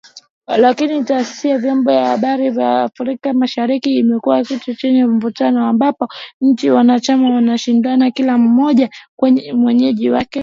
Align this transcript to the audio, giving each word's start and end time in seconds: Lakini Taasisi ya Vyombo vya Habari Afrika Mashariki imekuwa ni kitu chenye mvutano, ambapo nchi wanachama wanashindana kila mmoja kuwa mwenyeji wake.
Lakini 0.57 1.03
Taasisi 1.03 1.49
ya 1.49 1.57
Vyombo 1.57 1.91
vya 1.91 2.07
Habari 2.07 2.47
Afrika 2.47 3.33
Mashariki 3.33 3.97
imekuwa 3.97 4.39
ni 4.39 4.45
kitu 4.45 4.75
chenye 4.75 5.05
mvutano, 5.05 5.67
ambapo 5.67 6.07
nchi 6.41 6.69
wanachama 6.69 7.35
wanashindana 7.35 8.11
kila 8.11 8.37
mmoja 8.37 8.89
kuwa 9.15 9.31
mwenyeji 9.53 10.09
wake. 10.09 10.39